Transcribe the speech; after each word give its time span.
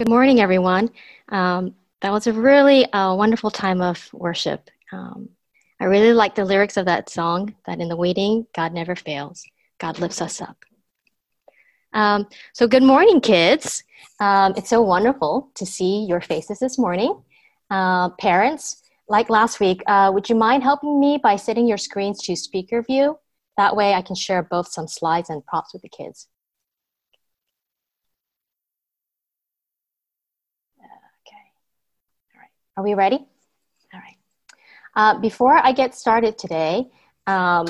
Good 0.00 0.10
morning, 0.10 0.38
everyone. 0.38 0.90
Um, 1.30 1.74
that 2.02 2.12
was 2.12 2.28
a 2.28 2.32
really 2.32 2.86
uh, 2.92 3.16
wonderful 3.16 3.50
time 3.50 3.80
of 3.80 4.08
worship. 4.12 4.70
Um, 4.92 5.28
I 5.80 5.86
really 5.86 6.12
like 6.12 6.36
the 6.36 6.44
lyrics 6.44 6.76
of 6.76 6.86
that 6.86 7.10
song 7.10 7.56
that 7.66 7.80
in 7.80 7.88
the 7.88 7.96
waiting, 7.96 8.46
God 8.54 8.72
never 8.72 8.94
fails. 8.94 9.42
God 9.80 9.98
lifts 9.98 10.22
us 10.22 10.40
up. 10.40 10.64
Um, 11.94 12.28
so, 12.52 12.68
good 12.68 12.84
morning, 12.84 13.20
kids. 13.20 13.82
Um, 14.20 14.54
it's 14.56 14.70
so 14.70 14.82
wonderful 14.82 15.50
to 15.56 15.66
see 15.66 16.04
your 16.08 16.20
faces 16.20 16.60
this 16.60 16.78
morning. 16.78 17.20
Uh, 17.68 18.10
parents, 18.20 18.80
like 19.08 19.28
last 19.28 19.58
week, 19.58 19.82
uh, 19.88 20.12
would 20.14 20.28
you 20.28 20.36
mind 20.36 20.62
helping 20.62 21.00
me 21.00 21.18
by 21.20 21.34
setting 21.34 21.66
your 21.66 21.76
screens 21.76 22.22
to 22.22 22.36
speaker 22.36 22.84
view? 22.84 23.18
That 23.56 23.74
way 23.74 23.94
I 23.94 24.02
can 24.02 24.14
share 24.14 24.44
both 24.44 24.68
some 24.68 24.86
slides 24.86 25.28
and 25.28 25.44
props 25.44 25.72
with 25.72 25.82
the 25.82 25.88
kids. 25.88 26.28
Are 32.78 32.84
we 32.84 32.94
ready? 32.94 33.16
All 33.92 34.00
right. 34.00 34.16
Uh, 34.94 35.18
before 35.18 35.58
I 35.58 35.72
get 35.72 35.96
started 35.96 36.38
today, 36.38 36.88
um, 37.26 37.66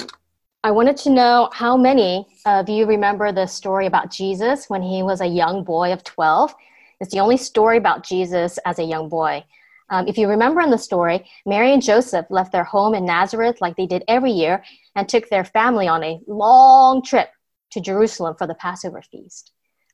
I 0.63 0.71
wanted 0.71 0.99
to 0.99 1.11
know 1.11 1.49
how 1.51 1.79
many 1.79 2.27
of 2.45 2.69
you 2.69 2.85
remember 2.85 3.33
the 3.33 3.47
story 3.47 3.87
about 3.87 4.11
Jesus 4.11 4.69
when 4.69 4.83
he 4.83 5.03
was 5.03 5.23
a 5.23 5.27
young 5.27 5.65
boy 5.65 5.95
of 5.95 6.05
12. 6.05 6.55
It's 7.01 7.11
the 7.11 7.21
only 7.21 7.39
story 7.39 7.79
about 7.79 8.05
Jesus 8.05 8.59
as 8.67 8.79
a 8.79 8.85
young 8.85 9.09
boy. 9.09 9.43
Um, 9.89 10.07
if 10.07 10.19
you 10.19 10.29
remember 10.29 10.61
in 10.61 10.69
the 10.69 10.77
story, 10.77 11.27
Mary 11.47 11.73
and 11.73 11.83
Joseph 11.83 12.27
left 12.29 12.53
their 12.53 12.65
home 12.65 12.93
in 12.93 13.07
Nazareth 13.07 13.63
like 13.63 13.77
they 13.77 13.87
did 13.87 14.05
every 14.09 14.33
year 14.33 14.63
and 14.95 15.09
took 15.09 15.31
their 15.31 15.45
family 15.45 15.89
on 15.89 16.05
a 16.05 16.21
long 16.27 17.03
trip 17.03 17.31
to 17.71 17.81
Jerusalem 17.81 18.35
for 18.37 18.47
the 18.47 18.57
Passover 18.57 19.01
feast. 19.01 19.53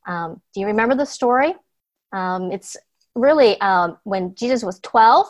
Um, 0.08 0.42
do 0.52 0.60
you 0.60 0.66
remember 0.66 0.96
the 0.96 1.06
story? 1.06 1.54
Um, 2.12 2.50
it's 2.50 2.76
really 3.14 3.60
um, 3.60 3.98
when 4.04 4.34
Jesus 4.34 4.62
was 4.62 4.80
12 4.80 5.26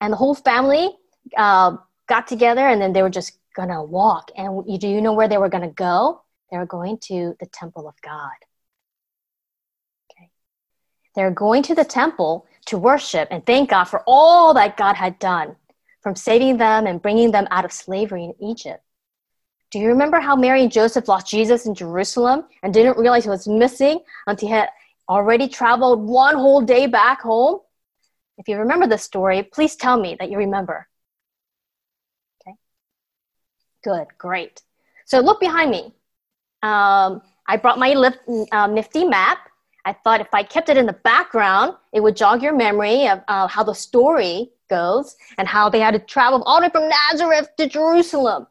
and 0.00 0.12
the 0.12 0.16
whole 0.16 0.34
family 0.34 0.90
uh, 1.36 1.76
got 2.08 2.26
together 2.26 2.66
and 2.66 2.80
then 2.80 2.92
they 2.92 3.02
were 3.02 3.10
just 3.10 3.38
gonna 3.54 3.82
walk. 3.82 4.30
And 4.36 4.64
you, 4.66 4.78
do 4.78 4.88
you 4.88 5.00
know 5.00 5.12
where 5.12 5.28
they 5.28 5.38
were 5.38 5.48
gonna 5.48 5.70
go? 5.70 6.22
They 6.50 6.58
were 6.58 6.66
going 6.66 6.98
to 7.04 7.36
the 7.38 7.46
temple 7.46 7.88
of 7.88 7.94
God. 8.02 8.30
Okay. 10.10 10.30
They're 11.14 11.30
going 11.30 11.62
to 11.64 11.74
the 11.74 11.84
temple 11.84 12.46
to 12.66 12.78
worship 12.78 13.28
and 13.30 13.44
thank 13.46 13.70
God 13.70 13.84
for 13.84 14.02
all 14.06 14.54
that 14.54 14.76
God 14.76 14.94
had 14.96 15.18
done 15.18 15.56
from 16.00 16.16
saving 16.16 16.56
them 16.56 16.86
and 16.86 17.00
bringing 17.00 17.30
them 17.30 17.46
out 17.50 17.64
of 17.64 17.72
slavery 17.72 18.24
in 18.24 18.34
Egypt. 18.40 18.82
Do 19.70 19.78
you 19.78 19.88
remember 19.88 20.18
how 20.18 20.34
Mary 20.34 20.62
and 20.62 20.72
Joseph 20.72 21.06
lost 21.06 21.28
Jesus 21.28 21.66
in 21.66 21.74
Jerusalem 21.74 22.44
and 22.62 22.74
didn't 22.74 22.98
realize 22.98 23.22
he 23.22 23.30
was 23.30 23.46
missing 23.46 24.00
until 24.26 24.48
he 24.48 24.54
had 24.54 24.68
already 25.10 25.48
traveled 25.48 26.00
one 26.06 26.36
whole 26.36 26.62
day 26.62 26.86
back 26.86 27.20
home? 27.20 27.60
If 28.38 28.48
you 28.48 28.56
remember 28.56 28.86
the 28.86 28.96
story, 28.96 29.42
please 29.42 29.76
tell 29.76 30.00
me 30.00 30.16
that 30.18 30.30
you 30.30 30.38
remember. 30.38 30.88
Okay. 32.40 32.56
Good, 33.84 34.06
great. 34.16 34.62
So 35.04 35.20
look 35.20 35.40
behind 35.40 35.70
me. 35.70 35.92
Um, 36.62 37.22
I 37.46 37.56
brought 37.60 37.78
my 37.78 37.92
lift, 37.94 38.18
um, 38.52 38.74
nifty 38.74 39.04
map. 39.04 39.38
I 39.84 39.92
thought 39.92 40.20
if 40.20 40.32
I 40.32 40.42
kept 40.42 40.68
it 40.68 40.76
in 40.76 40.86
the 40.86 40.92
background, 40.92 41.74
it 41.92 42.00
would 42.00 42.16
jog 42.16 42.42
your 42.42 42.54
memory 42.54 43.08
of 43.08 43.22
uh, 43.28 43.48
how 43.48 43.64
the 43.64 43.74
story 43.74 44.50
goes 44.68 45.16
and 45.36 45.48
how 45.48 45.68
they 45.68 45.80
had 45.80 45.92
to 45.92 45.98
travel 45.98 46.42
all 46.44 46.60
the 46.60 46.66
way 46.66 46.70
from 46.70 46.88
Nazareth 46.88 47.48
to 47.56 47.66
Jerusalem. 47.66 48.46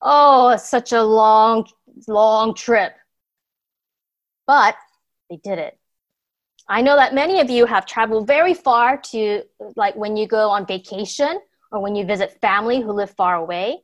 Oh, 0.00 0.56
such 0.56 0.92
a 0.92 1.02
long, 1.02 1.66
long 2.06 2.54
trip. 2.54 2.92
But 4.46 4.76
they 5.28 5.36
did 5.36 5.58
it. 5.58 5.77
I 6.68 6.82
know 6.82 6.96
that 6.96 7.14
many 7.14 7.40
of 7.40 7.48
you 7.48 7.64
have 7.64 7.86
traveled 7.86 8.26
very 8.26 8.52
far 8.54 8.98
to, 9.12 9.42
like, 9.74 9.96
when 9.96 10.16
you 10.16 10.26
go 10.26 10.50
on 10.50 10.66
vacation 10.66 11.40
or 11.72 11.80
when 11.80 11.94
you 11.94 12.04
visit 12.04 12.40
family 12.40 12.80
who 12.80 12.92
live 12.92 13.10
far 13.10 13.36
away. 13.36 13.82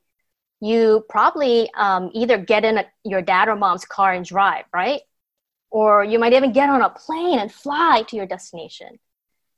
You 0.60 1.04
probably 1.08 1.70
um, 1.75 2.10
either 2.14 2.38
get 2.38 2.64
in 2.64 2.78
a, 2.78 2.86
your 3.04 3.22
dad 3.22 3.48
or 3.48 3.56
mom's 3.56 3.84
car 3.84 4.12
and 4.12 4.25
drive, 4.25 4.64
right? 4.72 5.03
Or 5.70 6.04
you 6.04 6.19
might 6.19 6.32
even 6.32 6.53
get 6.53 6.69
on 6.69 6.82
a 6.82 6.91
plane 6.91 7.38
and 7.38 7.53
fly 7.53 8.04
to 8.09 8.16
your 8.16 8.26
destination. 8.26 8.98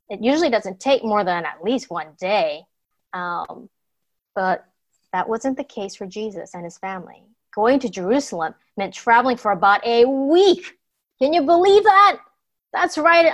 It 0.08 0.22
usually 0.22 0.50
doesn't 0.50 0.80
take 0.80 1.04
more 1.04 1.24
than 1.24 1.44
at 1.44 1.62
least 1.62 1.90
one 1.90 2.14
day. 2.18 2.62
Um, 3.12 3.68
but 4.34 4.64
that 5.12 5.28
wasn't 5.28 5.56
the 5.56 5.64
case 5.64 5.96
for 5.96 6.06
Jesus 6.06 6.54
and 6.54 6.64
his 6.64 6.78
family. 6.78 7.22
Going 7.54 7.78
to 7.80 7.88
Jerusalem 7.88 8.54
meant 8.76 8.94
traveling 8.94 9.36
for 9.36 9.50
about 9.50 9.86
a 9.86 10.04
week. 10.04 10.64
Can 11.20 11.32
you 11.32 11.42
believe 11.42 11.84
that? 11.84 12.18
That's 12.72 12.98
right. 12.98 13.32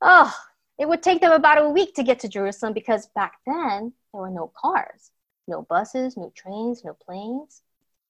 Oh, 0.00 0.34
it 0.78 0.88
would 0.88 1.02
take 1.02 1.20
them 1.20 1.32
about 1.32 1.62
a 1.62 1.70
week 1.70 1.94
to 1.94 2.02
get 2.02 2.20
to 2.20 2.28
Jerusalem 2.28 2.72
because 2.72 3.08
back 3.08 3.38
then 3.46 3.92
there 4.12 4.20
were 4.20 4.30
no 4.30 4.52
cars, 4.56 5.10
no 5.48 5.62
buses, 5.62 6.16
no 6.16 6.32
trains, 6.34 6.84
no 6.84 6.94
planes. 6.94 7.62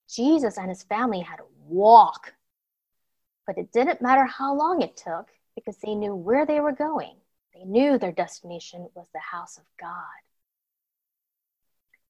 Jesus 0.09 0.59
and 0.59 0.69
his 0.69 0.83
family 0.83 1.21
had 1.21 1.37
to 1.37 1.45
walk. 1.67 2.35
But 3.47 3.59
it 3.59 3.73
didn't 3.73 4.03
matter 4.03 4.25
how 4.25 4.55
long 4.55 4.83
it 4.83 4.97
took 4.97 5.29
because 5.55 5.77
they 5.79 5.95
knew 5.95 6.15
where 6.15 6.45
they 6.45 6.61
were 6.61 6.73
going. 6.73 7.15
They 7.55 7.65
knew 7.65 7.99
their 7.99 8.13
destination 8.13 8.89
was 8.95 9.07
the 9.13 9.21
house 9.21 9.57
of 9.57 9.65
God. 9.81 9.95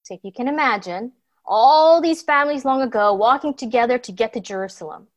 So 0.02 0.14
if 0.14 0.20
you 0.24 0.32
can 0.32 0.48
imagine, 0.48 1.12
all 1.44 2.00
these 2.00 2.22
families 2.22 2.64
long 2.64 2.82
ago 2.82 3.14
walking 3.14 3.54
together 3.54 3.98
to 3.98 4.12
get 4.12 4.32
to 4.32 4.40
Jerusalem. 4.40 5.08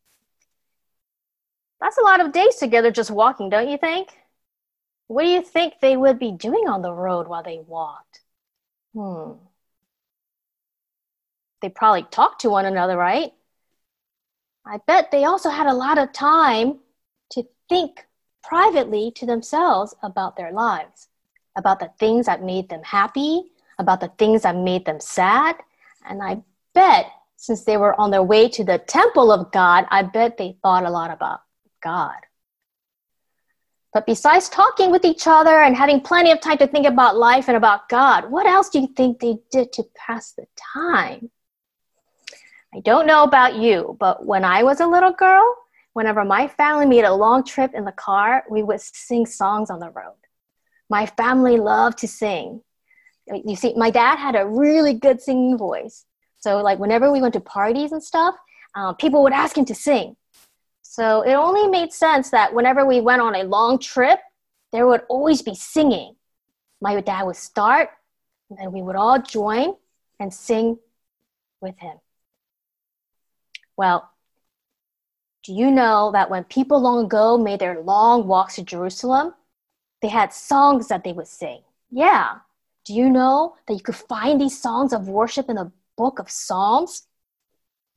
That's 1.81 1.97
a 1.97 2.03
lot 2.03 2.19
of 2.19 2.31
days 2.31 2.55
together 2.55 2.91
just 2.91 3.11
walking, 3.11 3.49
don't 3.49 3.69
you 3.69 3.77
think? 3.77 4.09
What 5.07 5.23
do 5.23 5.29
you 5.29 5.41
think 5.41 5.75
they 5.81 5.97
would 5.97 6.19
be 6.19 6.31
doing 6.31 6.67
on 6.67 6.81
the 6.81 6.93
road 6.93 7.27
while 7.27 7.43
they 7.43 7.59
walked? 7.65 8.21
Hmm. 8.93 9.33
They 11.61 11.69
probably 11.69 12.03
talked 12.03 12.41
to 12.41 12.49
one 12.49 12.65
another, 12.65 12.97
right? 12.97 13.33
I 14.65 14.79
bet 14.85 15.11
they 15.11 15.23
also 15.23 15.49
had 15.49 15.67
a 15.67 15.73
lot 15.73 15.97
of 15.97 16.13
time 16.13 16.79
to 17.31 17.43
think 17.69 18.05
privately 18.43 19.11
to 19.15 19.25
themselves 19.25 19.95
about 20.03 20.35
their 20.35 20.51
lives, 20.51 21.07
about 21.55 21.79
the 21.79 21.91
things 21.99 22.25
that 22.27 22.43
made 22.43 22.69
them 22.69 22.83
happy, 22.83 23.51
about 23.77 23.99
the 23.99 24.11
things 24.19 24.43
that 24.43 24.55
made 24.55 24.85
them 24.85 24.99
sad. 24.99 25.55
And 26.07 26.21
I 26.21 26.43
bet 26.73 27.07
since 27.35 27.63
they 27.63 27.77
were 27.77 27.99
on 27.99 28.11
their 28.11 28.23
way 28.23 28.49
to 28.49 28.63
the 28.63 28.77
temple 28.77 29.31
of 29.31 29.51
God, 29.51 29.85
I 29.89 30.03
bet 30.03 30.37
they 30.37 30.57
thought 30.61 30.85
a 30.85 30.89
lot 30.89 31.09
about 31.11 31.41
God. 31.81 32.15
But 33.93 34.05
besides 34.05 34.49
talking 34.49 34.91
with 34.91 35.03
each 35.03 35.25
other 35.25 35.61
and 35.61 35.75
having 35.75 36.01
plenty 36.01 36.31
of 36.31 36.41
time 36.41 36.57
to 36.59 36.67
think 36.67 36.85
about 36.85 37.17
life 37.17 37.47
and 37.47 37.57
about 37.57 37.89
God, 37.89 38.29
what 38.29 38.45
else 38.45 38.69
do 38.69 38.79
you 38.79 38.87
think 38.87 39.19
they 39.19 39.37
did 39.51 39.73
to 39.73 39.83
pass 39.95 40.33
the 40.33 40.45
time? 40.55 41.31
I 42.73 42.81
don't 42.81 43.07
know 43.07 43.23
about 43.23 43.55
you, 43.55 43.97
but 43.99 44.25
when 44.25 44.43
I 44.43 44.61
was 44.61 44.79
a 44.79 44.85
little 44.85 45.11
girl, 45.11 45.55
whenever 45.93 46.23
my 46.23 46.47
family 46.47 46.85
made 46.85 47.03
a 47.03 47.13
long 47.13 47.43
trip 47.43 47.73
in 47.73 47.83
the 47.83 47.91
car, 47.91 48.43
we 48.49 48.61
would 48.61 48.79
sing 48.79 49.25
songs 49.25 49.71
on 49.71 49.79
the 49.79 49.89
road. 49.89 50.13
My 50.87 51.07
family 51.07 51.57
loved 51.57 51.97
to 51.99 52.07
sing. 52.07 52.61
You 53.27 53.55
see, 53.55 53.73
my 53.75 53.89
dad 53.89 54.17
had 54.17 54.35
a 54.35 54.47
really 54.47 54.93
good 54.93 55.19
singing 55.19 55.57
voice. 55.57 56.05
So, 56.37 56.61
like, 56.61 56.79
whenever 56.79 57.11
we 57.11 57.21
went 57.21 57.33
to 57.33 57.39
parties 57.39 57.91
and 57.91 58.03
stuff, 58.03 58.35
um, 58.75 58.95
people 58.95 59.23
would 59.23 59.33
ask 59.33 59.57
him 59.57 59.65
to 59.65 59.75
sing. 59.75 60.15
So 60.99 61.21
it 61.21 61.31
only 61.31 61.65
made 61.69 61.93
sense 61.93 62.29
that 62.31 62.53
whenever 62.53 62.85
we 62.85 62.99
went 62.99 63.21
on 63.21 63.33
a 63.33 63.45
long 63.45 63.79
trip, 63.79 64.19
there 64.73 64.85
would 64.85 65.03
always 65.07 65.41
be 65.41 65.55
singing. 65.55 66.17
My 66.81 66.99
dad 66.99 67.23
would 67.23 67.37
start, 67.37 67.91
and 68.49 68.59
then 68.59 68.73
we 68.73 68.81
would 68.81 68.97
all 68.97 69.21
join 69.21 69.75
and 70.19 70.33
sing 70.33 70.77
with 71.61 71.79
him. 71.79 71.95
Well, 73.77 74.09
do 75.45 75.53
you 75.53 75.71
know 75.71 76.11
that 76.11 76.29
when 76.29 76.43
people 76.43 76.81
long 76.81 77.05
ago 77.05 77.37
made 77.37 77.61
their 77.61 77.79
long 77.79 78.27
walks 78.27 78.55
to 78.55 78.63
Jerusalem, 78.63 79.33
they 80.01 80.09
had 80.09 80.33
songs 80.33 80.89
that 80.89 81.05
they 81.05 81.13
would 81.13 81.29
sing? 81.29 81.61
Yeah. 81.89 82.39
Do 82.83 82.93
you 82.93 83.09
know 83.09 83.55
that 83.69 83.73
you 83.73 83.79
could 83.81 83.95
find 83.95 84.41
these 84.41 84.61
songs 84.61 84.91
of 84.91 85.07
worship 85.07 85.47
in 85.47 85.55
the 85.55 85.71
book 85.95 86.19
of 86.19 86.29
Psalms? 86.29 87.03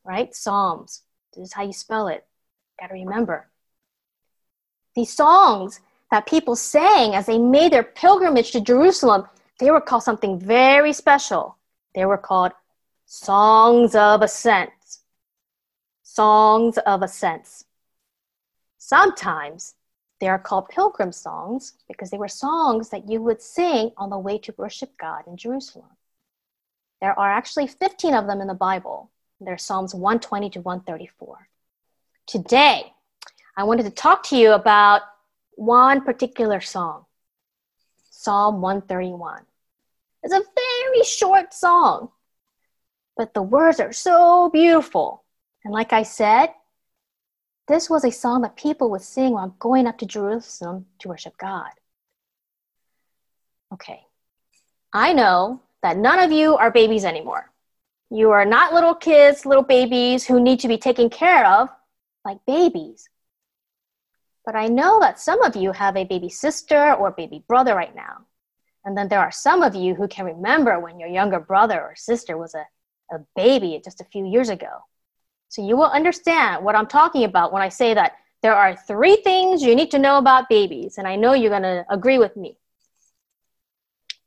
Right? 0.05 0.33
Psalms. 0.33 1.03
This 1.35 1.49
is 1.49 1.53
how 1.53 1.65
you 1.65 1.73
spell 1.73 2.07
it 2.07 2.25
Got 2.83 2.89
to 2.89 2.95
remember. 2.95 3.47
These 4.97 5.15
songs 5.15 5.79
that 6.11 6.27
people 6.27 6.57
sang 6.57 7.15
as 7.15 7.27
they 7.27 7.39
made 7.39 7.73
their 7.73 7.85
pilgrimage 7.85 8.51
to 8.51 8.61
Jerusalem, 8.61 9.29
they 9.61 9.71
were 9.71 9.81
called 9.81 10.03
something 10.03 10.37
very 10.37 10.93
special. 10.93 11.57
They 11.95 12.07
were 12.07 12.19
called 12.19 12.51
songs 13.07 13.95
of 13.95 14.23
ascent. 14.23 14.73
Songs 16.03 16.77
of 16.79 17.03
ascent. 17.03 17.63
Sometimes 18.79 19.77
they 20.19 20.27
are 20.27 20.41
called 20.41 20.69
pilgrim 20.69 21.13
songs 21.13 21.75
because 21.87 22.11
they 22.11 22.19
were 22.19 22.27
songs 22.27 22.89
that 22.89 23.09
you 23.09 23.23
would 23.23 23.41
sing 23.41 23.93
on 23.97 24.11
the 24.11 24.19
way 24.19 24.39
to 24.39 24.55
worship 24.59 24.99
God 24.99 25.23
in 25.29 25.37
Jerusalem. 25.37 25.97
There 27.01 27.17
are 27.17 27.31
actually 27.31 27.69
15 27.69 28.13
of 28.13 28.27
them 28.27 28.41
in 28.41 28.49
the 28.49 28.55
Bible. 28.55 29.13
They're 29.41 29.57
Psalms 29.57 29.95
120 29.95 30.51
to 30.51 30.61
134. 30.63 31.49
Today, 32.33 32.95
I 33.59 33.65
wanted 33.65 33.83
to 33.83 33.91
talk 33.91 34.23
to 34.29 34.39
you 34.39 34.53
about 34.53 35.03
one 35.57 36.01
particular 36.01 36.63
song 36.63 37.05
Psalm 38.11 38.63
131. 38.63 39.43
It's 40.23 40.33
a 40.33 40.41
very 40.41 41.05
short 41.05 41.53
song, 41.53 42.09
but 43.19 43.35
the 43.35 43.43
words 43.43 43.81
are 43.81 43.93
so 43.93 44.49
beautiful. 44.49 45.25
And 45.63 45.75
like 45.75 45.93
I 45.93 46.05
said, 46.05 46.47
this 47.69 47.91
was 47.91 48.03
a 48.03 48.11
song 48.11 48.41
that 48.41 48.57
people 48.57 48.89
would 48.93 49.03
sing 49.03 49.33
while 49.33 49.55
going 49.59 49.87
up 49.87 49.99
to 49.99 50.07
Jerusalem 50.07 50.87
to 51.01 51.09
worship 51.09 51.37
God. 51.37 51.69
Okay, 53.75 54.01
I 54.95 55.13
know 55.13 55.61
that 55.83 55.99
none 55.99 56.19
of 56.19 56.33
you 56.33 56.57
are 56.57 56.71
babies 56.71 57.05
anymore. 57.05 57.53
You 58.09 58.31
are 58.31 58.47
not 58.47 58.73
little 58.73 58.95
kids, 58.95 59.45
little 59.45 59.63
babies 59.63 60.25
who 60.25 60.41
need 60.41 60.61
to 60.61 60.69
be 60.69 60.79
taken 60.79 61.11
care 61.11 61.47
of 61.47 61.69
like 62.25 62.39
babies. 62.47 63.09
But 64.45 64.57
I 64.57 64.69
know 64.69 65.01
that 65.01 65.21
some 65.21 65.43
of 65.43 65.57
you 65.57 65.73
have 65.73 65.97
a 65.97 66.05
baby 66.05 66.29
sister 66.29 66.95
or 66.95 67.11
baby 67.13 67.45
brother 67.47 67.75
right 67.75 67.95
now. 67.95 68.27
And 68.85 68.97
then 68.97 69.09
there 69.09 69.21
are 69.21 69.31
some 69.31 69.63
of 69.63 69.75
you 69.75 69.95
who 69.95 70.09
can 70.09 70.27
remember 70.27 70.81
when 70.81 70.99
your 70.99 71.09
younger 71.09 71.39
brother 71.39 71.81
or 71.81 71.95
sister 71.95 72.37
was 72.37 72.55
a, 72.55 72.67
a 73.15 73.21
baby 73.37 73.81
just 73.85 74.01
a 74.01 74.05
few 74.05 74.27
years 74.27 74.49
ago. 74.49 74.85
So 75.49 75.65
you 75.65 75.77
will 75.77 75.91
understand 75.91 76.65
what 76.65 76.75
I'm 76.75 76.87
talking 76.87 77.25
about 77.25 77.53
when 77.53 77.63
I 77.63 77.69
say 77.69 77.95
that 77.95 78.17
there 78.43 78.55
are 78.55 78.75
three 78.75 79.17
things 79.17 79.63
you 79.63 79.77
need 79.77 79.93
to 79.93 80.01
know 80.01 80.19
about 80.19 80.49
babies. 80.49 80.99
And 80.99 81.07
I 81.07 81.15
know 81.15 81.35
you're 81.35 81.51
going 81.51 81.63
to 81.63 81.85
agree 81.89 82.19
with 82.19 82.37
me. 82.37 82.57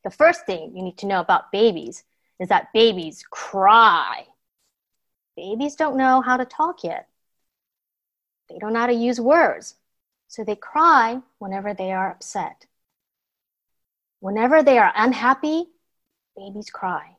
The 0.05 0.11
first 0.11 0.45
thing 0.45 0.73
you 0.75 0.83
need 0.83 0.99
to 0.99 1.07
know 1.07 1.19
about 1.19 1.51
babies 1.51 2.03
is 2.39 2.49
that 2.49 2.71
babies 2.73 3.23
cry. 3.29 4.25
Babies 5.35 5.75
don't 5.75 5.97
know 5.97 6.21
how 6.21 6.37
to 6.37 6.45
talk 6.45 6.83
yet. 6.83 7.09
They 8.49 8.57
don't 8.59 8.73
know 8.73 8.79
how 8.79 8.87
to 8.87 8.93
use 8.93 9.19
words. 9.19 9.75
So 10.27 10.43
they 10.43 10.55
cry 10.55 11.21
whenever 11.39 11.73
they 11.73 11.91
are 11.91 12.11
upset. 12.11 12.65
Whenever 14.19 14.63
they 14.63 14.77
are 14.77 14.91
unhappy, 14.95 15.65
babies 16.35 16.69
cry. 16.69 17.17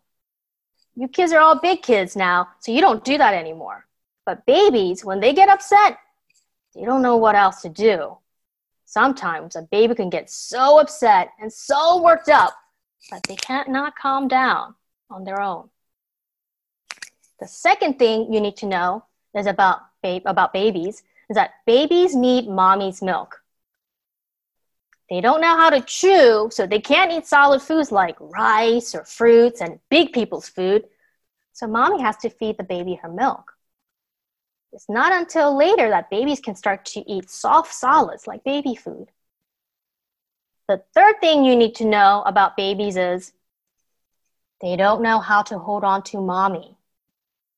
You 0.94 1.08
kids 1.08 1.32
are 1.32 1.40
all 1.40 1.60
big 1.60 1.82
kids 1.82 2.16
now, 2.16 2.48
so 2.60 2.72
you 2.72 2.80
don't 2.80 3.04
do 3.04 3.18
that 3.18 3.34
anymore. 3.34 3.86
But 4.24 4.46
babies, 4.46 5.04
when 5.04 5.20
they 5.20 5.32
get 5.32 5.48
upset, 5.48 5.98
they 6.74 6.84
don't 6.84 7.02
know 7.02 7.16
what 7.16 7.36
else 7.36 7.62
to 7.62 7.68
do. 7.68 8.18
Sometimes 8.86 9.56
a 9.56 9.62
baby 9.62 9.94
can 9.94 10.10
get 10.10 10.30
so 10.30 10.78
upset 10.78 11.30
and 11.40 11.52
so 11.52 12.02
worked 12.02 12.28
up 12.28 12.54
that 13.10 13.22
they 13.28 13.36
can't 13.36 13.68
not 13.68 13.96
calm 13.96 14.26
down 14.26 14.74
on 15.10 15.24
their 15.24 15.40
own. 15.40 15.68
The 17.40 17.46
second 17.46 17.98
thing 17.98 18.32
you 18.32 18.40
need 18.40 18.56
to 18.58 18.66
know 18.66 19.04
is 19.34 19.46
about, 19.46 19.80
about 20.02 20.52
babies 20.52 21.02
is 21.28 21.34
that 21.34 21.54
babies 21.66 22.14
need 22.14 22.48
mommy's 22.48 23.02
milk. 23.02 23.42
They 25.08 25.20
don't 25.20 25.40
know 25.40 25.56
how 25.56 25.70
to 25.70 25.80
chew, 25.80 26.48
so 26.50 26.66
they 26.66 26.80
can't 26.80 27.12
eat 27.12 27.26
solid 27.26 27.62
foods 27.62 27.92
like 27.92 28.16
rice 28.18 28.94
or 28.94 29.04
fruits 29.04 29.60
and 29.60 29.78
big 29.88 30.12
people's 30.12 30.48
food. 30.48 30.84
So 31.52 31.66
mommy 31.66 32.02
has 32.02 32.16
to 32.18 32.30
feed 32.30 32.58
the 32.58 32.64
baby 32.64 32.94
her 32.96 33.08
milk. 33.08 33.52
It's 34.72 34.88
not 34.88 35.12
until 35.12 35.56
later 35.56 35.88
that 35.90 36.10
babies 36.10 36.40
can 36.40 36.54
start 36.54 36.84
to 36.86 37.10
eat 37.10 37.30
soft 37.30 37.72
solids 37.72 38.26
like 38.26 38.44
baby 38.44 38.74
food. 38.74 39.10
The 40.68 40.82
third 40.92 41.20
thing 41.20 41.44
you 41.44 41.54
need 41.54 41.76
to 41.76 41.84
know 41.86 42.22
about 42.26 42.56
babies 42.56 42.96
is 42.96 43.32
they 44.60 44.74
don't 44.74 45.02
know 45.02 45.20
how 45.20 45.42
to 45.42 45.58
hold 45.58 45.84
on 45.84 46.02
to 46.04 46.20
mommy. 46.20 46.76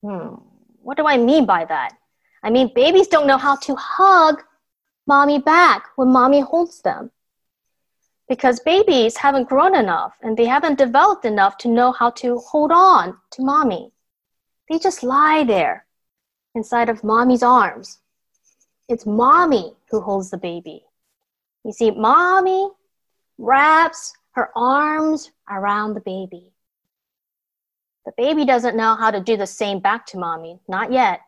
Hmm, 0.03 0.35
what 0.81 0.97
do 0.97 1.07
I 1.07 1.17
mean 1.17 1.45
by 1.45 1.65
that? 1.65 1.97
I 2.43 2.49
mean, 2.49 2.71
babies 2.73 3.07
don't 3.07 3.27
know 3.27 3.37
how 3.37 3.55
to 3.57 3.75
hug 3.75 4.43
mommy 5.07 5.39
back 5.39 5.85
when 5.95 6.09
mommy 6.09 6.39
holds 6.39 6.81
them. 6.81 7.11
Because 8.27 8.59
babies 8.59 9.17
haven't 9.17 9.49
grown 9.49 9.75
enough 9.75 10.13
and 10.21 10.37
they 10.37 10.45
haven't 10.45 10.77
developed 10.77 11.25
enough 11.25 11.57
to 11.59 11.67
know 11.67 11.91
how 11.91 12.11
to 12.11 12.37
hold 12.37 12.71
on 12.71 13.17
to 13.31 13.41
mommy. 13.41 13.91
They 14.69 14.77
just 14.77 15.01
lie 15.03 15.43
there 15.43 15.85
inside 16.53 16.89
of 16.89 17.03
mommy's 17.03 17.41
arms. 17.41 17.99
It's 18.87 19.05
mommy 19.05 19.73
who 19.89 20.01
holds 20.01 20.29
the 20.29 20.37
baby. 20.37 20.85
You 21.63 21.71
see, 21.71 21.91
mommy 21.91 22.69
wraps 23.37 24.13
her 24.31 24.49
arms 24.55 25.31
around 25.49 25.93
the 25.93 26.01
baby. 26.01 26.53
The 28.05 28.13
baby 28.17 28.45
doesn't 28.45 28.77
know 28.77 28.95
how 28.95 29.11
to 29.11 29.19
do 29.19 29.37
the 29.37 29.47
same 29.47 29.79
back 29.79 30.05
to 30.07 30.17
mommy, 30.17 30.59
not 30.67 30.91
yet. 30.91 31.21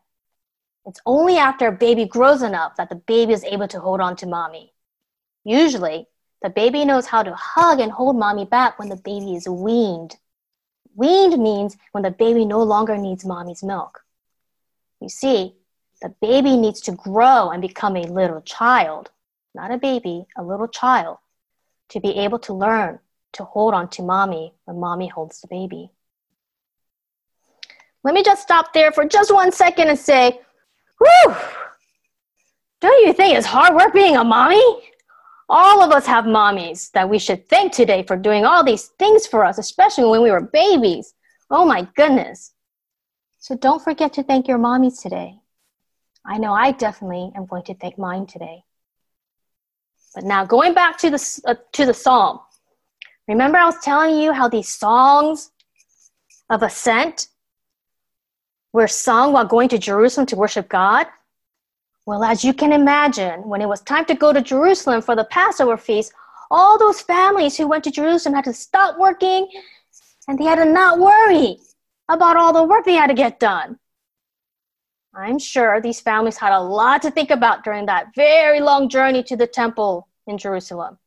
It's 0.86 1.00
only 1.06 1.38
after 1.38 1.68
a 1.68 1.72
baby 1.72 2.06
grows 2.06 2.42
enough 2.42 2.76
that 2.78 2.90
the 2.90 2.96
baby 2.96 3.34
is 3.34 3.44
able 3.44 3.68
to 3.68 3.80
hold 3.80 4.02
on 4.02 4.16
to 4.18 4.28
mommy. 4.28 4.74
Usually, 5.44 6.08
the 6.42 6.50
baby 6.50 6.86
knows 6.86 7.06
how 7.06 7.22
to 7.22 7.36
hug 7.36 7.80
and 7.80 7.92
hold 7.92 8.16
mommy 8.16 8.46
back 8.46 8.80
when 8.80 8.90
the 8.90 8.96
baby 8.96 9.36
is 9.36 9.48
weaned. 9.48 10.18
Weaned 10.96 11.42
means 11.42 11.78
when 11.92 12.04
the 12.04 12.12
baby 12.12 12.46
no 12.46 12.64
longer 12.64 12.98
needs 12.98 13.24
mommy's 13.24 13.64
milk. 13.64 14.02
You 15.00 15.10
see, 15.10 15.56
the 16.02 16.10
baby 16.10 16.58
needs 16.58 16.82
to 16.82 16.94
grow 16.94 17.52
and 17.52 17.62
become 17.62 17.96
a 17.96 18.02
little 18.02 18.42
child, 18.42 19.12
not 19.54 19.72
a 19.72 19.78
baby, 19.78 20.26
a 20.36 20.44
little 20.44 20.68
child, 20.68 21.18
to 21.90 22.00
be 22.00 22.10
able 22.18 22.40
to 22.40 22.54
learn 22.54 23.00
to 23.34 23.44
hold 23.44 23.74
on 23.74 23.88
to 23.90 24.02
mommy 24.02 24.54
when 24.66 24.80
mommy 24.80 25.08
holds 25.08 25.42
the 25.42 25.48
baby. 25.48 25.92
Let 28.04 28.16
me 28.16 28.24
just 28.24 28.42
stop 28.42 28.74
there 28.74 28.92
for 28.92 29.06
just 29.06 29.32
one 29.32 29.52
second 29.52 29.90
and 29.90 30.00
say, 30.00 30.42
Whew! 31.02 31.36
Don't 32.80 33.08
you 33.08 33.14
think 33.14 33.36
it's 33.36 33.48
hard 33.48 33.76
work 33.76 33.94
being 33.94 34.18
a 34.18 34.24
mommy? 34.24 34.64
All 35.50 35.82
of 35.82 35.92
us 35.92 36.06
have 36.06 36.26
mommies 36.26 36.92
that 36.92 37.10
we 37.10 37.18
should 37.20 37.50
thank 37.50 37.74
today 37.74 38.04
for 38.04 38.16
doing 38.16 38.46
all 38.46 38.64
these 38.64 38.88
things 39.00 39.26
for 39.26 39.44
us, 39.44 39.58
especially 39.58 40.06
when 40.06 40.22
we 40.22 40.32
were 40.32 40.42
babies. 40.42 41.14
Oh 41.50 41.66
my 41.66 41.88
goodness. 41.96 42.54
So 43.40 43.56
don't 43.56 43.84
forget 43.84 44.14
to 44.14 44.24
thank 44.24 44.48
your 44.48 44.60
mommies 44.60 45.02
today. 45.02 45.40
I 46.24 46.38
know 46.38 46.54
I 46.54 46.72
definitely 46.72 47.32
am 47.36 47.48
going 47.48 47.64
to 47.64 47.74
thank 47.74 47.98
mine 47.98 48.28
today. 48.28 48.64
But 50.14 50.24
now 50.24 50.46
going 50.46 50.74
back 50.74 50.98
to 51.00 51.10
the, 51.10 51.42
uh, 51.46 51.56
to 51.74 51.86
the 51.86 51.94
psalm. 51.94 52.40
Remember 53.28 53.58
I 53.58 53.66
was 53.66 53.80
telling 53.82 54.20
you 54.20 54.34
how 54.34 54.48
these 54.48 54.70
songs 54.70 55.52
of 56.50 56.62
ascent 56.64 57.28
were 58.74 58.88
sung 58.88 59.34
while 59.34 59.46
going 59.46 59.70
to 59.70 59.78
Jerusalem 59.78 60.28
to 60.28 60.36
worship 60.36 60.70
God? 60.70 61.08
Well, 62.06 62.24
as 62.24 62.44
you 62.44 62.54
can 62.54 62.74
imagine, 62.74 63.48
when 63.48 63.62
it 63.62 63.68
was 63.68 63.82
time 63.82 64.06
to 64.06 64.16
go 64.16 64.34
to 64.34 64.42
Jerusalem 64.42 65.02
for 65.02 65.16
the 65.16 65.26
Passover 65.26 65.78
feast, 65.78 66.14
all 66.50 66.78
those 66.78 67.02
families 67.02 67.56
who 67.56 67.68
went 67.68 67.84
to 67.84 67.92
Jerusalem 67.92 68.36
had 68.36 68.46
to 68.46 68.54
stop 68.54 68.98
working 68.98 69.48
and 70.28 70.38
they 70.38 70.44
had 70.44 70.56
to 70.56 70.66
not 70.66 71.00
worry 71.00 71.58
about 72.10 72.38
all 72.38 72.54
the 72.54 72.64
work 72.64 72.86
they 72.86 72.94
had 72.94 73.08
to 73.08 73.14
get 73.14 73.40
done. 73.40 73.78
I'm 75.14 75.40
sure 75.40 75.82
these 75.82 76.00
families 76.00 76.38
had 76.38 76.54
a 76.54 76.60
lot 76.60 77.02
to 77.04 77.12
think 77.12 77.32
about 77.32 77.64
during 77.64 77.86
that 77.86 78.16
very 78.16 78.62
long 78.62 78.90
journey 78.90 79.24
to 79.24 79.36
the 79.36 79.48
temple 79.48 80.08
in 80.26 80.38
Jerusalem. 80.38 80.98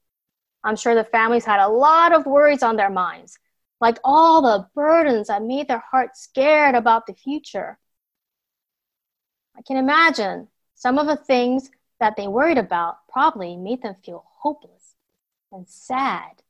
I'm 0.62 0.76
sure 0.76 0.94
the 0.94 1.04
families 1.04 1.44
had 1.44 1.60
a 1.60 1.68
lot 1.68 2.12
of 2.12 2.26
worries 2.26 2.62
on 2.62 2.76
their 2.76 2.90
minds 2.90 3.38
like 3.84 3.98
all 4.02 4.40
the 4.40 4.66
burdens 4.74 5.26
that 5.26 5.42
made 5.42 5.68
their 5.68 5.84
hearts 5.90 6.22
scared 6.22 6.74
about 6.74 7.06
the 7.06 7.12
future. 7.12 7.78
I 9.54 9.60
can 9.60 9.76
imagine 9.76 10.48
some 10.74 10.96
of 10.96 11.06
the 11.06 11.16
things 11.16 11.68
that 12.00 12.16
they 12.16 12.26
worried 12.26 12.56
about 12.56 13.06
probably 13.10 13.58
made 13.58 13.82
them 13.82 13.94
feel 14.02 14.24
hopeless 14.38 14.94
and 15.52 15.68
sad. 15.68 16.40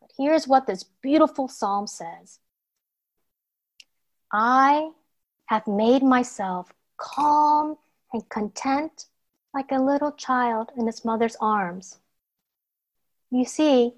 But 0.00 0.10
here's 0.18 0.48
what 0.48 0.66
this 0.66 0.82
beautiful 1.00 1.46
psalm 1.46 1.86
says 1.86 2.40
I 4.32 4.90
have 5.46 5.68
made 5.68 6.02
myself 6.02 6.72
calm 6.96 7.76
and 8.12 8.28
content 8.28 9.06
like 9.54 9.70
a 9.70 9.78
little 9.80 10.10
child 10.10 10.72
in 10.76 10.88
its 10.88 11.04
mother's 11.04 11.36
arms. 11.40 12.00
You 13.30 13.44
see, 13.44 13.94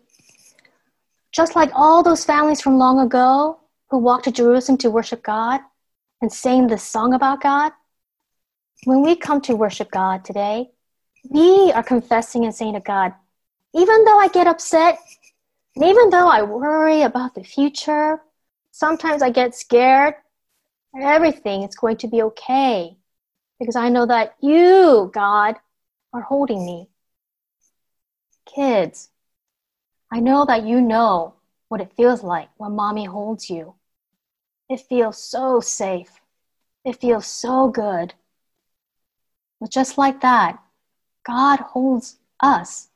just 1.34 1.56
like 1.56 1.70
all 1.74 2.02
those 2.02 2.24
families 2.24 2.60
from 2.60 2.78
long 2.78 3.00
ago 3.00 3.58
who 3.90 3.98
walked 3.98 4.24
to 4.24 4.30
Jerusalem 4.30 4.78
to 4.78 4.90
worship 4.90 5.22
God 5.22 5.60
and 6.22 6.32
sang 6.32 6.68
this 6.68 6.84
song 6.84 7.12
about 7.12 7.42
God, 7.42 7.72
when 8.84 9.02
we 9.02 9.16
come 9.16 9.40
to 9.42 9.56
worship 9.56 9.90
God 9.90 10.24
today, 10.24 10.70
we 11.28 11.72
are 11.72 11.82
confessing 11.82 12.44
and 12.44 12.54
saying 12.54 12.74
to 12.74 12.80
God, 12.80 13.12
even 13.74 14.04
though 14.04 14.18
I 14.18 14.28
get 14.28 14.46
upset, 14.46 14.98
and 15.74 15.84
even 15.84 16.10
though 16.10 16.28
I 16.28 16.42
worry 16.42 17.02
about 17.02 17.34
the 17.34 17.42
future, 17.42 18.20
sometimes 18.70 19.20
I 19.20 19.30
get 19.30 19.56
scared, 19.56 20.14
everything 21.00 21.62
is 21.62 21.74
going 21.74 21.96
to 21.98 22.08
be 22.08 22.22
okay 22.22 22.96
because 23.58 23.74
I 23.74 23.88
know 23.88 24.06
that 24.06 24.36
you, 24.40 25.10
God, 25.12 25.56
are 26.12 26.20
holding 26.20 26.64
me. 26.64 26.88
Kids, 28.46 29.08
I 30.10 30.20
know 30.20 30.44
that 30.44 30.64
you 30.64 30.80
know 30.80 31.34
what 31.68 31.80
it 31.80 31.92
feels 31.96 32.22
like 32.22 32.48
when 32.56 32.72
mommy 32.72 33.04
holds 33.04 33.50
you. 33.50 33.74
It 34.68 34.80
feels 34.80 35.22
so 35.22 35.60
safe. 35.60 36.20
It 36.84 37.00
feels 37.00 37.26
so 37.26 37.68
good. 37.68 38.14
But 39.60 39.70
just 39.70 39.98
like 39.98 40.20
that, 40.20 40.58
God 41.24 41.58
holds 41.60 42.16
us. 42.40 42.88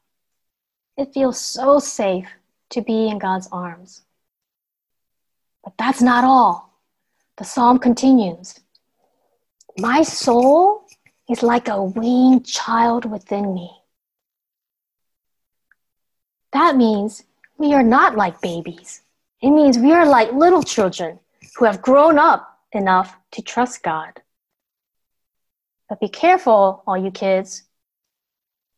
It 0.96 1.14
feels 1.14 1.40
so 1.40 1.78
safe 1.78 2.28
to 2.70 2.82
be 2.82 3.08
in 3.08 3.18
God's 3.18 3.48
arms. 3.50 4.02
But 5.64 5.74
that's 5.78 6.02
not 6.02 6.24
all. 6.24 6.80
The 7.36 7.44
psalm 7.44 7.78
continues 7.78 8.60
My 9.78 10.02
soul 10.02 10.86
is 11.30 11.42
like 11.42 11.68
a 11.68 11.82
weaned 11.82 12.46
child 12.46 13.04
within 13.04 13.54
me. 13.54 13.77
That 16.58 16.76
means 16.76 17.22
we 17.56 17.72
are 17.72 17.84
not 17.84 18.16
like 18.16 18.40
babies. 18.40 19.02
It 19.40 19.50
means 19.50 19.78
we 19.78 19.92
are 19.92 20.04
like 20.04 20.32
little 20.32 20.64
children 20.64 21.20
who 21.54 21.66
have 21.66 21.80
grown 21.80 22.18
up 22.18 22.58
enough 22.72 23.16
to 23.30 23.42
trust 23.42 23.84
God. 23.84 24.20
But 25.88 26.00
be 26.00 26.08
careful, 26.08 26.82
all 26.84 26.98
you 26.98 27.12
kids. 27.12 27.62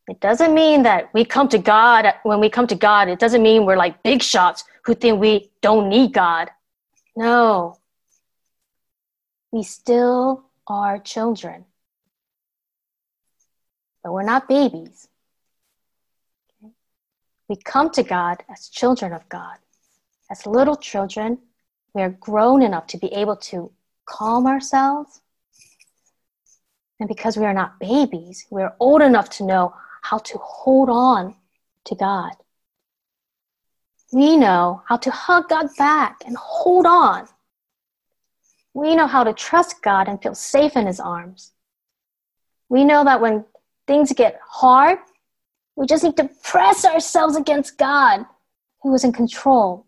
It 0.07 0.19
doesn't 0.19 0.53
mean 0.53 0.83
that 0.83 1.11
we 1.15 1.25
come 1.25 1.47
to 1.49 1.57
God, 1.57 2.05
when 2.21 2.39
we 2.39 2.51
come 2.51 2.67
to 2.67 2.75
God, 2.75 3.09
it 3.09 3.17
doesn't 3.17 3.41
mean 3.41 3.65
we're 3.65 3.77
like 3.77 4.03
big 4.03 4.21
shots 4.21 4.63
who 4.83 4.93
think 4.93 5.19
we 5.19 5.49
don't 5.61 5.89
need 5.89 6.13
God. 6.13 6.51
No. 7.15 7.79
We 9.51 9.63
still 9.63 10.43
are 10.67 10.99
children. 10.99 11.65
But 14.03 14.13
we're 14.13 14.21
not 14.21 14.47
babies. 14.47 15.07
We 17.51 17.57
come 17.57 17.89
to 17.89 18.03
God 18.03 18.45
as 18.49 18.69
children 18.69 19.11
of 19.11 19.27
God. 19.27 19.57
As 20.29 20.47
little 20.47 20.77
children, 20.77 21.37
we 21.93 22.01
are 22.01 22.15
grown 22.27 22.61
enough 22.61 22.87
to 22.87 22.97
be 22.97 23.07
able 23.07 23.35
to 23.51 23.69
calm 24.05 24.47
ourselves. 24.47 25.19
And 27.01 27.09
because 27.09 27.35
we 27.35 27.43
are 27.43 27.53
not 27.53 27.77
babies, 27.77 28.47
we 28.49 28.61
are 28.61 28.73
old 28.79 29.01
enough 29.01 29.29
to 29.31 29.45
know 29.45 29.75
how 30.01 30.19
to 30.19 30.37
hold 30.37 30.89
on 30.89 31.35
to 31.87 31.95
God. 31.95 32.31
We 34.13 34.37
know 34.37 34.83
how 34.87 34.95
to 34.95 35.11
hug 35.11 35.49
God 35.49 35.67
back 35.77 36.21
and 36.25 36.37
hold 36.37 36.85
on. 36.85 37.27
We 38.73 38.95
know 38.95 39.07
how 39.07 39.25
to 39.25 39.33
trust 39.33 39.81
God 39.81 40.07
and 40.07 40.23
feel 40.23 40.35
safe 40.35 40.77
in 40.77 40.87
His 40.87 41.01
arms. 41.01 41.51
We 42.69 42.85
know 42.85 43.03
that 43.03 43.19
when 43.19 43.43
things 43.87 44.13
get 44.13 44.39
hard, 44.41 44.99
we 45.75 45.85
just 45.85 46.03
need 46.03 46.17
to 46.17 46.29
press 46.43 46.85
ourselves 46.85 47.35
against 47.35 47.77
God, 47.77 48.25
who 48.81 48.93
is 48.93 49.03
in 49.03 49.13
control, 49.13 49.85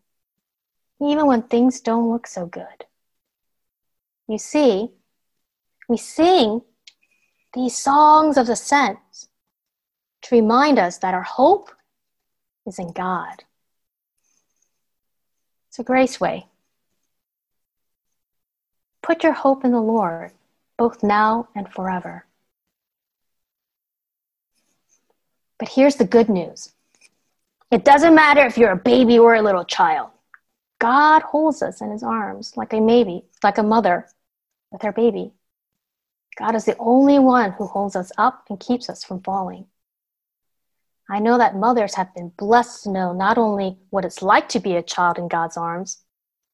even 1.01 1.27
when 1.27 1.43
things 1.43 1.81
don't 1.81 2.09
look 2.09 2.27
so 2.27 2.45
good. 2.45 2.85
You 4.27 4.37
see, 4.37 4.89
we 5.89 5.97
sing 5.97 6.61
these 7.53 7.77
songs 7.77 8.37
of 8.37 8.49
ascent 8.49 8.99
to 10.23 10.35
remind 10.35 10.79
us 10.79 10.97
that 10.99 11.13
our 11.13 11.23
hope 11.23 11.69
is 12.65 12.79
in 12.79 12.91
God. 12.91 13.43
Israel. 15.77 16.43
Put 19.01 19.23
your 19.23 19.33
hope 19.33 19.65
in 19.65 19.71
the 19.71 19.81
Lord, 19.81 20.31
both 20.77 21.03
now 21.03 21.49
and 21.55 21.67
forever. 21.67 22.25
But 25.63 25.71
here's 25.71 25.95
the 25.95 26.03
good 26.03 26.27
news 26.27 26.73
it 27.71 27.85
doesn't 27.85 28.13
matter 28.13 28.45
if 28.45 28.57
you're 28.57 28.73
a 28.73 28.75
baby 28.75 29.17
or 29.17 29.35
a 29.35 29.41
little 29.41 29.63
child. 29.63 30.09
God 30.77 31.21
holds 31.21 31.61
us 31.61 31.79
in 31.79 31.89
his 31.89 32.03
arms 32.03 32.57
like 32.57 32.73
a 32.73 32.81
baby, 32.81 33.23
like 33.41 33.57
a 33.57 33.63
mother 33.63 34.09
with 34.73 34.81
her 34.81 34.91
baby. 34.91 35.31
God 36.37 36.55
is 36.55 36.65
the 36.65 36.75
only 36.79 37.17
one 37.17 37.53
who 37.53 37.65
holds 37.65 37.95
us 37.95 38.11
up 38.17 38.43
and 38.49 38.59
keeps 38.59 38.89
us 38.89 39.05
from 39.05 39.21
falling. 39.21 39.67
I 41.09 41.19
know 41.19 41.37
that 41.37 41.55
mothers 41.55 41.95
have 41.95 42.13
been 42.13 42.33
blessed 42.35 42.83
to 42.83 42.91
know 42.91 43.13
not 43.13 43.37
only 43.37 43.77
what 43.89 44.03
it's 44.03 44.21
like 44.21 44.49
to 44.49 44.59
be 44.59 44.75
a 44.75 44.83
child 44.83 45.17
in 45.17 45.29
God's 45.29 45.55
arms, 45.55 46.03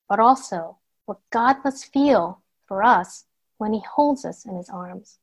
but 0.07 0.19
also 0.19 0.77
what 1.05 1.17
God 1.31 1.55
must 1.65 1.91
feel 1.91 2.43
for 2.67 2.83
us 2.83 3.25
when 3.57 3.73
He 3.73 3.81
holds 3.81 4.23
us 4.23 4.45
in 4.45 4.55
His 4.55 4.69
arms. 4.69 5.17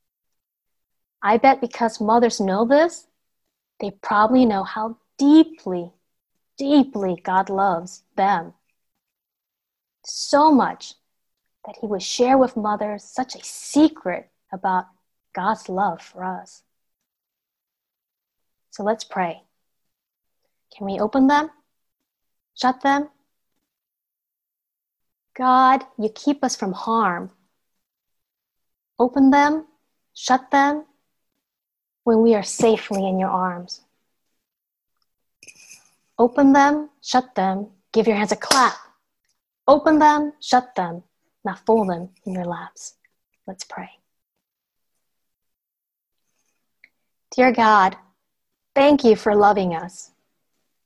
I 1.22 1.36
bet 1.36 1.60
because 1.60 2.00
mothers 2.00 2.40
know 2.40 2.64
this, 2.64 3.06
they 3.80 3.90
probably 3.90 4.46
know 4.46 4.64
how 4.64 4.98
deeply, 5.18 5.92
deeply 6.56 7.20
God 7.22 7.50
loves 7.50 8.02
them. 8.16 8.54
So 10.04 10.52
much 10.52 10.94
that 11.64 11.76
He 11.80 11.86
would 11.86 12.02
share 12.02 12.38
with 12.38 12.56
mothers 12.56 13.04
such 13.04 13.34
a 13.34 13.44
secret 13.44 14.30
about 14.52 14.86
God's 15.34 15.68
love 15.68 16.00
for 16.00 16.24
us. 16.24 16.62
So 18.70 18.82
let's 18.82 19.04
pray. 19.04 19.42
Can 20.76 20.86
we 20.86 20.98
open 20.98 21.26
them? 21.26 21.50
Shut 22.54 22.82
them? 22.82 23.08
God, 25.36 25.84
you 25.98 26.08
keep 26.08 26.42
us 26.42 26.56
from 26.56 26.72
harm. 26.72 27.30
Open 28.98 29.30
them, 29.30 29.66
shut 30.14 30.50
them, 30.50 30.86
when 32.06 32.22
we 32.22 32.36
are 32.36 32.42
safely 32.44 33.04
in 33.04 33.18
your 33.18 33.28
arms. 33.28 33.80
Open 36.16 36.52
them, 36.52 36.88
shut 37.02 37.34
them, 37.34 37.66
give 37.92 38.06
your 38.06 38.14
hands 38.14 38.30
a 38.30 38.36
clap. 38.36 38.76
Open 39.66 39.98
them, 39.98 40.32
shut 40.40 40.72
them, 40.76 41.02
now 41.44 41.56
fold 41.66 41.88
them 41.88 42.10
in 42.24 42.32
your 42.32 42.44
laps. 42.44 42.94
Let's 43.48 43.64
pray. 43.64 43.90
Dear 47.34 47.50
God, 47.50 47.96
thank 48.72 49.02
you 49.02 49.16
for 49.16 49.34
loving 49.34 49.74
us. 49.74 50.12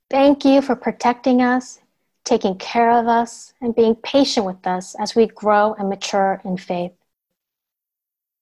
Thank 0.09 0.43
you 0.43 0.59
for 0.63 0.75
protecting 0.75 1.43
us, 1.43 1.77
taking 2.25 2.57
care 2.57 2.89
of 2.89 3.07
us, 3.07 3.53
and 3.61 3.75
being 3.75 3.93
patient 3.93 4.47
with 4.47 4.65
us 4.65 4.95
as 4.99 5.13
we 5.13 5.27
grow 5.27 5.75
and 5.77 5.87
mature 5.87 6.41
in 6.43 6.57
faith. 6.57 6.93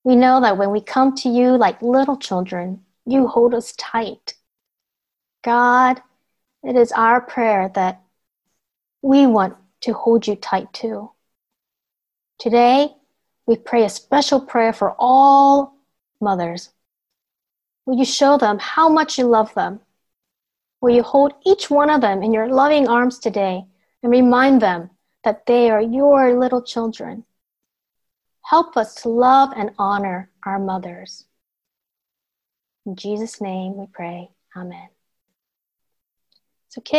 We 0.03 0.15
know 0.15 0.41
that 0.41 0.57
when 0.57 0.71
we 0.71 0.81
come 0.81 1.15
to 1.17 1.29
you 1.29 1.57
like 1.57 1.81
little 1.81 2.17
children, 2.17 2.85
you 3.05 3.27
hold 3.27 3.53
us 3.53 3.73
tight. 3.77 4.35
God, 5.43 6.01
it 6.63 6.75
is 6.75 6.91
our 6.91 7.21
prayer 7.21 7.71
that 7.75 8.01
we 9.01 9.25
want 9.27 9.55
to 9.81 9.93
hold 9.93 10.27
you 10.27 10.35
tight 10.35 10.71
too. 10.73 11.11
Today, 12.37 12.95
we 13.45 13.55
pray 13.55 13.83
a 13.83 13.89
special 13.89 14.39
prayer 14.39 14.73
for 14.73 14.95
all 14.99 15.75
mothers. 16.21 16.69
Will 17.85 17.97
you 17.97 18.05
show 18.05 18.37
them 18.37 18.59
how 18.59 18.89
much 18.89 19.17
you 19.17 19.25
love 19.25 19.53
them? 19.53 19.79
Will 20.81 20.95
you 20.95 21.03
hold 21.03 21.33
each 21.45 21.69
one 21.69 21.89
of 21.89 22.01
them 22.01 22.23
in 22.23 22.31
your 22.31 22.47
loving 22.47 22.87
arms 22.87 23.19
today 23.19 23.65
and 24.03 24.11
remind 24.11 24.61
them 24.61 24.91
that 25.23 25.45
they 25.45 25.69
are 25.69 25.81
your 25.81 26.39
little 26.39 26.61
children? 26.61 27.25
Help 28.49 28.75
us 28.77 28.95
to 28.95 29.09
love 29.09 29.53
and 29.55 29.69
honor 29.77 30.31
our 30.43 30.57
mothers. 30.57 31.25
In 32.87 32.95
Jesus' 32.95 33.39
name 33.39 33.77
we 33.77 33.85
pray. 33.85 34.31
Amen. 34.57 34.89
So, 36.69 36.81
kids, 36.81 36.97